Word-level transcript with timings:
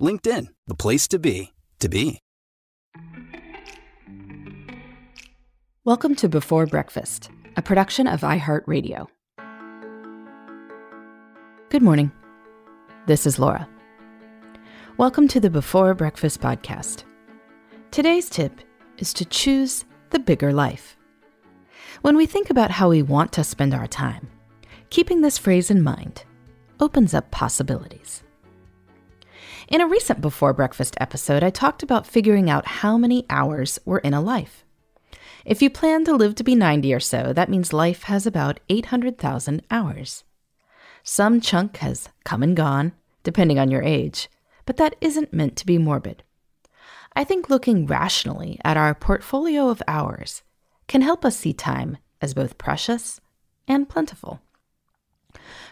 LinkedIn, 0.00 0.46
the 0.66 0.74
place 0.74 1.06
to 1.08 1.18
be, 1.18 1.52
to 1.78 1.88
be. 1.88 2.20
Welcome 5.84 6.14
to 6.16 6.28
Before 6.28 6.64
Breakfast, 6.64 7.30
a 7.56 7.62
production 7.62 8.06
of 8.06 8.22
iHeartRadio. 8.22 9.08
Good 11.68 11.82
morning. 11.82 12.10
This 13.06 13.26
is 13.26 13.38
Laura. 13.38 13.68
Welcome 14.96 15.28
to 15.28 15.40
the 15.40 15.50
Before 15.50 15.92
Breakfast 15.94 16.40
podcast. 16.40 17.04
Today's 17.90 18.30
tip 18.30 18.60
is 18.96 19.12
to 19.12 19.26
choose 19.26 19.84
the 20.10 20.18
bigger 20.18 20.52
life. 20.52 20.96
When 22.00 22.16
we 22.16 22.24
think 22.24 22.48
about 22.48 22.70
how 22.70 22.88
we 22.88 23.02
want 23.02 23.32
to 23.32 23.44
spend 23.44 23.74
our 23.74 23.86
time, 23.86 24.30
keeping 24.88 25.20
this 25.20 25.36
phrase 25.36 25.70
in 25.70 25.82
mind 25.82 26.24
opens 26.80 27.12
up 27.12 27.30
possibilities. 27.30 28.22
In 29.70 29.80
a 29.80 29.86
recent 29.86 30.20
Before 30.20 30.52
Breakfast 30.52 30.96
episode, 30.98 31.44
I 31.44 31.50
talked 31.50 31.84
about 31.84 32.04
figuring 32.04 32.50
out 32.50 32.66
how 32.66 32.98
many 32.98 33.24
hours 33.30 33.78
were 33.84 34.00
in 34.00 34.12
a 34.12 34.20
life. 34.20 34.64
If 35.44 35.62
you 35.62 35.70
plan 35.70 36.04
to 36.06 36.12
live 36.12 36.34
to 36.34 36.44
be 36.44 36.56
90 36.56 36.92
or 36.92 36.98
so, 36.98 37.32
that 37.32 37.48
means 37.48 37.72
life 37.72 38.02
has 38.02 38.26
about 38.26 38.58
800,000 38.68 39.62
hours. 39.70 40.24
Some 41.04 41.40
chunk 41.40 41.76
has 41.76 42.08
come 42.24 42.42
and 42.42 42.56
gone, 42.56 42.94
depending 43.22 43.60
on 43.60 43.70
your 43.70 43.84
age, 43.84 44.28
but 44.66 44.76
that 44.78 44.96
isn't 45.00 45.32
meant 45.32 45.54
to 45.58 45.66
be 45.66 45.78
morbid. 45.78 46.24
I 47.14 47.22
think 47.22 47.48
looking 47.48 47.86
rationally 47.86 48.58
at 48.64 48.76
our 48.76 48.92
portfolio 48.92 49.68
of 49.68 49.84
hours 49.86 50.42
can 50.88 51.02
help 51.02 51.24
us 51.24 51.36
see 51.36 51.52
time 51.52 51.96
as 52.20 52.34
both 52.34 52.58
precious 52.58 53.20
and 53.68 53.88
plentiful. 53.88 54.40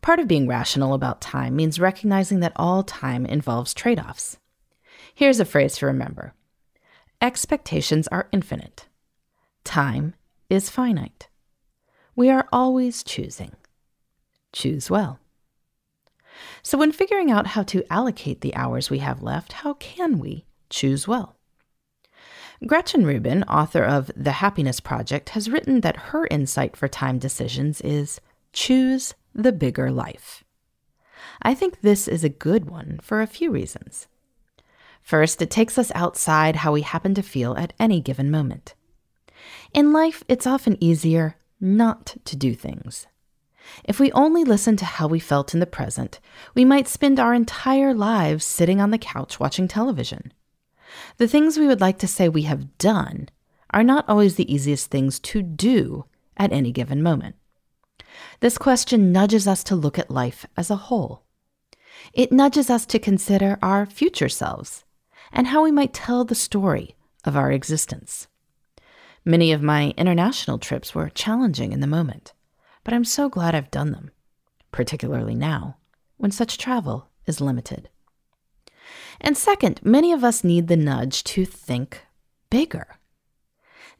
Part 0.00 0.20
of 0.20 0.28
being 0.28 0.46
rational 0.46 0.94
about 0.94 1.20
time 1.20 1.56
means 1.56 1.80
recognizing 1.80 2.40
that 2.40 2.52
all 2.56 2.82
time 2.82 3.26
involves 3.26 3.74
trade 3.74 3.98
offs. 3.98 4.38
Here's 5.14 5.40
a 5.40 5.44
phrase 5.44 5.76
to 5.78 5.86
remember 5.86 6.34
Expectations 7.20 8.08
are 8.08 8.28
infinite, 8.32 8.86
Time 9.64 10.14
is 10.50 10.68
finite. 10.68 11.28
We 12.14 12.30
are 12.30 12.46
always 12.52 13.02
choosing. 13.02 13.52
Choose 14.52 14.90
well. 14.90 15.18
So, 16.62 16.76
when 16.78 16.92
figuring 16.92 17.30
out 17.30 17.48
how 17.48 17.62
to 17.64 17.84
allocate 17.90 18.40
the 18.40 18.54
hours 18.54 18.90
we 18.90 18.98
have 18.98 19.22
left, 19.22 19.52
how 19.52 19.74
can 19.74 20.18
we 20.18 20.44
choose 20.68 21.08
well? 21.08 21.36
Gretchen 22.66 23.04
Rubin, 23.04 23.42
author 23.44 23.84
of 23.84 24.10
The 24.16 24.32
Happiness 24.32 24.80
Project, 24.80 25.30
has 25.30 25.50
written 25.50 25.80
that 25.80 25.96
her 25.96 26.26
insight 26.30 26.76
for 26.76 26.88
time 26.88 27.18
decisions 27.18 27.80
is 27.80 28.20
choose 28.52 29.14
the 29.34 29.52
bigger 29.52 29.90
life. 29.90 30.44
I 31.42 31.54
think 31.54 31.80
this 31.80 32.06
is 32.08 32.24
a 32.24 32.28
good 32.28 32.70
one 32.70 32.98
for 33.02 33.20
a 33.20 33.26
few 33.26 33.50
reasons. 33.50 34.06
First, 35.02 35.42
it 35.42 35.50
takes 35.50 35.76
us 35.76 35.92
outside 35.94 36.56
how 36.56 36.72
we 36.72 36.82
happen 36.82 37.14
to 37.14 37.22
feel 37.22 37.56
at 37.56 37.74
any 37.78 38.00
given 38.00 38.30
moment. 38.30 38.74
In 39.72 39.92
life, 39.92 40.22
it's 40.28 40.46
often 40.46 40.82
easier 40.82 41.36
not 41.60 42.16
to 42.24 42.36
do 42.36 42.54
things. 42.54 43.06
If 43.84 43.98
we 43.98 44.12
only 44.12 44.44
listen 44.44 44.76
to 44.78 44.84
how 44.84 45.06
we 45.06 45.18
felt 45.18 45.54
in 45.54 45.60
the 45.60 45.66
present, 45.66 46.20
we 46.54 46.64
might 46.64 46.88
spend 46.88 47.18
our 47.18 47.34
entire 47.34 47.94
lives 47.94 48.44
sitting 48.44 48.80
on 48.80 48.90
the 48.90 48.98
couch 48.98 49.40
watching 49.40 49.68
television. 49.68 50.32
The 51.16 51.28
things 51.28 51.58
we 51.58 51.66
would 51.66 51.80
like 51.80 51.98
to 51.98 52.08
say 52.08 52.28
we 52.28 52.42
have 52.42 52.78
done 52.78 53.28
are 53.70 53.82
not 53.82 54.08
always 54.08 54.36
the 54.36 54.52
easiest 54.52 54.90
things 54.90 55.18
to 55.20 55.42
do 55.42 56.04
at 56.36 56.52
any 56.52 56.72
given 56.72 57.02
moment. 57.02 57.36
This 58.40 58.58
question 58.58 59.12
nudges 59.12 59.46
us 59.46 59.64
to 59.64 59.76
look 59.76 59.98
at 59.98 60.10
life 60.10 60.46
as 60.56 60.70
a 60.70 60.76
whole. 60.76 61.22
It 62.12 62.32
nudges 62.32 62.70
us 62.70 62.86
to 62.86 62.98
consider 62.98 63.58
our 63.62 63.86
future 63.86 64.28
selves 64.28 64.84
and 65.32 65.48
how 65.48 65.62
we 65.62 65.70
might 65.70 65.94
tell 65.94 66.24
the 66.24 66.34
story 66.34 66.96
of 67.24 67.36
our 67.36 67.50
existence. 67.50 68.28
Many 69.24 69.52
of 69.52 69.62
my 69.62 69.94
international 69.96 70.58
trips 70.58 70.94
were 70.94 71.08
challenging 71.08 71.72
in 71.72 71.80
the 71.80 71.86
moment, 71.86 72.32
but 72.82 72.92
I'm 72.92 73.04
so 73.04 73.28
glad 73.28 73.54
I've 73.54 73.70
done 73.70 73.92
them, 73.92 74.10
particularly 74.70 75.34
now, 75.34 75.78
when 76.18 76.30
such 76.30 76.58
travel 76.58 77.08
is 77.26 77.40
limited. 77.40 77.88
And 79.20 79.36
second, 79.36 79.80
many 79.82 80.12
of 80.12 80.22
us 80.22 80.44
need 80.44 80.68
the 80.68 80.76
nudge 80.76 81.24
to 81.24 81.46
think 81.46 82.02
bigger. 82.50 82.98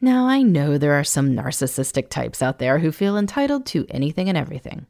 Now, 0.00 0.26
I 0.26 0.42
know 0.42 0.76
there 0.76 0.94
are 0.94 1.04
some 1.04 1.30
narcissistic 1.30 2.08
types 2.08 2.42
out 2.42 2.58
there 2.58 2.78
who 2.78 2.92
feel 2.92 3.16
entitled 3.16 3.66
to 3.66 3.86
anything 3.88 4.28
and 4.28 4.36
everything. 4.36 4.86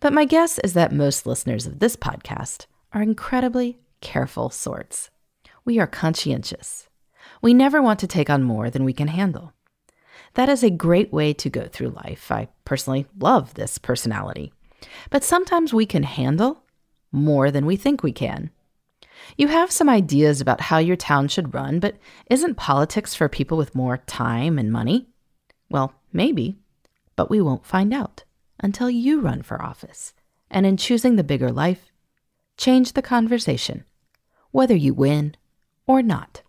But 0.00 0.12
my 0.12 0.24
guess 0.24 0.58
is 0.60 0.74
that 0.74 0.92
most 0.92 1.26
listeners 1.26 1.66
of 1.66 1.78
this 1.78 1.96
podcast 1.96 2.66
are 2.92 3.02
incredibly 3.02 3.78
careful 4.00 4.50
sorts. 4.50 5.10
We 5.64 5.78
are 5.78 5.86
conscientious. 5.86 6.88
We 7.42 7.54
never 7.54 7.82
want 7.82 8.00
to 8.00 8.06
take 8.06 8.30
on 8.30 8.42
more 8.42 8.70
than 8.70 8.84
we 8.84 8.92
can 8.92 9.08
handle. 9.08 9.52
That 10.34 10.48
is 10.48 10.62
a 10.62 10.70
great 10.70 11.12
way 11.12 11.32
to 11.34 11.50
go 11.50 11.66
through 11.66 11.90
life. 11.90 12.30
I 12.30 12.48
personally 12.64 13.06
love 13.18 13.54
this 13.54 13.78
personality. 13.78 14.52
But 15.10 15.24
sometimes 15.24 15.74
we 15.74 15.86
can 15.86 16.04
handle 16.04 16.62
more 17.10 17.50
than 17.50 17.66
we 17.66 17.76
think 17.76 18.02
we 18.02 18.12
can. 18.12 18.50
You 19.36 19.48
have 19.48 19.70
some 19.70 19.88
ideas 19.88 20.40
about 20.40 20.62
how 20.62 20.78
your 20.78 20.96
town 20.96 21.28
should 21.28 21.54
run, 21.54 21.80
but 21.80 21.96
isn't 22.30 22.56
politics 22.56 23.14
for 23.14 23.28
people 23.28 23.58
with 23.58 23.74
more 23.74 23.98
time 23.98 24.58
and 24.58 24.72
money? 24.72 25.08
Well, 25.70 25.94
maybe, 26.12 26.58
but 27.16 27.30
we 27.30 27.40
won't 27.40 27.66
find 27.66 27.92
out 27.92 28.24
until 28.60 28.90
you 28.90 29.20
run 29.20 29.42
for 29.42 29.62
office. 29.62 30.14
And 30.50 30.64
in 30.64 30.76
choosing 30.76 31.16
the 31.16 31.24
bigger 31.24 31.52
life, 31.52 31.92
change 32.56 32.92
the 32.92 33.02
conversation, 33.02 33.84
whether 34.50 34.74
you 34.74 34.94
win 34.94 35.36
or 35.86 36.02
not. 36.02 36.42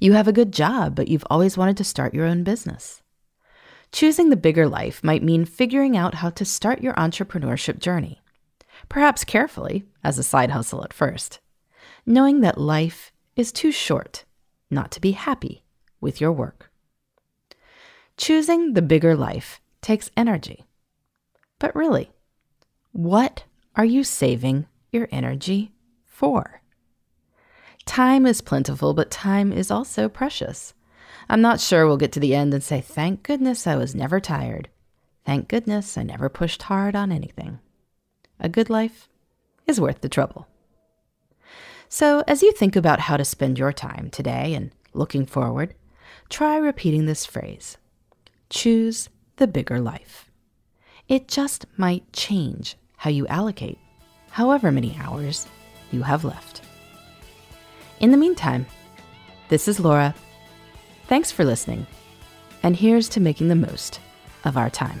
You 0.00 0.12
have 0.12 0.28
a 0.28 0.32
good 0.32 0.52
job, 0.52 0.94
but 0.94 1.08
you've 1.08 1.26
always 1.28 1.56
wanted 1.56 1.76
to 1.78 1.84
start 1.84 2.14
your 2.14 2.24
own 2.24 2.44
business. 2.44 3.02
Choosing 3.90 4.30
the 4.30 4.36
bigger 4.36 4.68
life 4.68 5.02
might 5.02 5.22
mean 5.22 5.44
figuring 5.44 5.96
out 5.96 6.14
how 6.14 6.30
to 6.30 6.44
start 6.44 6.82
your 6.82 6.94
entrepreneurship 6.94 7.78
journey, 7.78 8.20
perhaps 8.88 9.24
carefully 9.24 9.84
as 10.04 10.18
a 10.18 10.22
side 10.22 10.50
hustle 10.50 10.84
at 10.84 10.92
first, 10.92 11.40
knowing 12.08 12.40
that 12.40 12.56
life 12.56 13.12
is 13.36 13.52
too 13.52 13.70
short 13.70 14.24
not 14.70 14.90
to 14.90 15.00
be 15.00 15.12
happy 15.12 15.62
with 16.00 16.22
your 16.22 16.32
work. 16.32 16.70
Choosing 18.16 18.72
the 18.72 18.82
bigger 18.82 19.14
life 19.14 19.60
takes 19.82 20.10
energy. 20.16 20.64
But 21.58 21.76
really, 21.76 22.10
what 22.92 23.44
are 23.76 23.84
you 23.84 24.04
saving 24.04 24.66
your 24.90 25.06
energy 25.12 25.72
for? 26.02 26.62
Time 27.84 28.24
is 28.26 28.40
plentiful, 28.40 28.94
but 28.94 29.10
time 29.10 29.52
is 29.52 29.70
also 29.70 30.08
precious. 30.08 30.72
I'm 31.28 31.42
not 31.42 31.60
sure 31.60 31.86
we'll 31.86 31.98
get 31.98 32.12
to 32.12 32.20
the 32.20 32.34
end 32.34 32.54
and 32.54 32.62
say, 32.62 32.80
Thank 32.80 33.22
goodness 33.22 33.66
I 33.66 33.76
was 33.76 33.94
never 33.94 34.18
tired. 34.18 34.70
Thank 35.26 35.46
goodness 35.46 35.98
I 35.98 36.04
never 36.04 36.30
pushed 36.30 36.62
hard 36.62 36.96
on 36.96 37.12
anything. 37.12 37.58
A 38.40 38.48
good 38.48 38.70
life 38.70 39.10
is 39.66 39.78
worth 39.78 40.00
the 40.00 40.08
trouble. 40.08 40.48
So, 41.88 42.22
as 42.26 42.42
you 42.42 42.52
think 42.52 42.76
about 42.76 43.00
how 43.00 43.16
to 43.16 43.24
spend 43.24 43.58
your 43.58 43.72
time 43.72 44.10
today 44.10 44.54
and 44.54 44.70
looking 44.92 45.24
forward, 45.24 45.74
try 46.28 46.56
repeating 46.56 47.06
this 47.06 47.24
phrase 47.24 47.78
Choose 48.50 49.08
the 49.36 49.46
bigger 49.46 49.80
life. 49.80 50.30
It 51.08 51.28
just 51.28 51.66
might 51.76 52.12
change 52.12 52.76
how 52.96 53.10
you 53.10 53.26
allocate 53.28 53.78
however 54.30 54.70
many 54.70 54.96
hours 55.00 55.46
you 55.90 56.02
have 56.02 56.24
left. 56.24 56.62
In 58.00 58.10
the 58.10 58.16
meantime, 58.16 58.66
This 59.48 59.66
is 59.66 59.80
Laura. 59.80 60.14
Thanks 61.06 61.32
for 61.32 61.42
listening. 61.42 61.86
And 62.62 62.76
here's 62.76 63.08
to 63.10 63.20
making 63.20 63.48
the 63.48 63.54
most 63.54 63.98
of 64.44 64.58
our 64.58 64.68
time. 64.68 65.00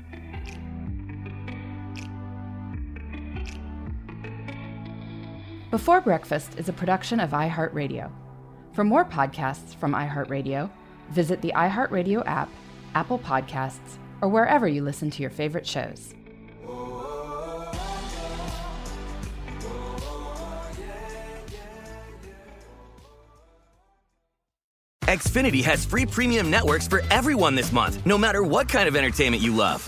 Before 5.71 6.01
Breakfast 6.01 6.59
is 6.59 6.67
a 6.67 6.73
production 6.73 7.21
of 7.21 7.29
iHeartRadio. 7.29 8.11
For 8.73 8.83
more 8.83 9.05
podcasts 9.05 9.73
from 9.73 9.93
iHeartRadio, 9.93 10.69
visit 11.11 11.41
the 11.41 11.53
iHeartRadio 11.55 12.23
app, 12.25 12.49
Apple 12.93 13.17
Podcasts, 13.17 13.97
or 14.21 14.27
wherever 14.27 14.67
you 14.67 14.83
listen 14.83 15.09
to 15.09 15.21
your 15.21 15.29
favorite 15.29 15.65
shows. 15.65 16.13
Xfinity 25.07 25.63
has 25.63 25.85
free 25.85 26.05
premium 26.05 26.49
networks 26.49 26.87
for 26.87 27.01
everyone 27.11 27.55
this 27.55 27.71
month, 27.71 28.05
no 28.05 28.17
matter 28.17 28.43
what 28.43 28.67
kind 28.67 28.89
of 28.89 28.97
entertainment 28.97 29.41
you 29.41 29.55
love. 29.55 29.87